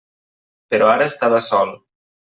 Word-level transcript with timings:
Però 0.73 0.89
ara 0.95 1.09
estava 1.13 1.45
sol. 1.53 1.77